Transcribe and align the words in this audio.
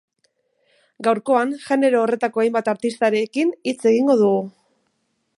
Gaurkoan 1.07 1.51
genero 1.65 1.99
horretako 2.05 2.43
hainbat 2.43 2.71
artistarekin 2.73 3.51
hitz 3.73 3.77
egingo 3.93 4.17
dugu. 4.23 4.41